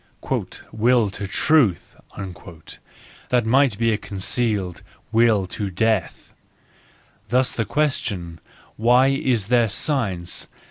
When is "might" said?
3.45-3.77